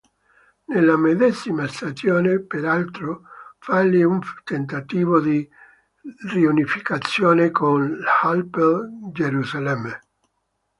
[0.65, 3.21] Nella medesima stagione, peraltro,
[3.59, 5.47] fallì un tentativo di
[6.29, 9.99] riunificazione con l'Hapoel Gerusalemme.